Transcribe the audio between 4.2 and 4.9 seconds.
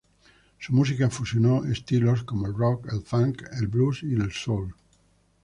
soul.